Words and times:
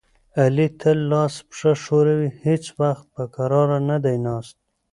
علي 0.41 0.67
تل 0.79 0.99
لاس 1.11 1.33
پښه 1.49 1.71
ښوروي، 1.83 2.29
هېڅ 2.45 2.63
وخت 2.79 3.05
په 3.15 3.23
کرار 3.35 3.69
نه 3.89 3.97
دی 4.03 4.15
ناست. 4.25 4.57